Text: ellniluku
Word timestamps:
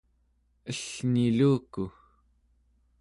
ellniluku 0.71 1.83